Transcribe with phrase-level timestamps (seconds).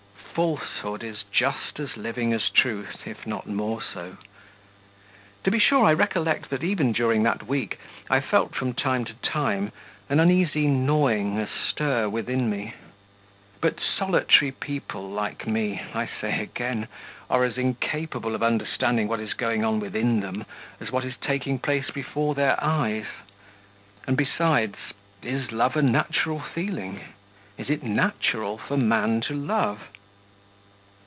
[0.33, 4.15] Falsehood is just as living as truth, if not more so.
[5.43, 7.77] To be sure, I recollect that even during that week
[8.09, 9.73] I felt from time to time
[10.07, 12.75] an uneasy gnawing astir within me...
[13.59, 16.87] but solitary people like me, I say again,
[17.29, 20.45] are as incapable of understanding what is going on within them
[20.79, 23.05] as what is taking place before their eyes.
[24.07, 24.75] And, besides,
[25.21, 27.01] is love a natural feeling?
[27.57, 29.81] Is it natural for man to love?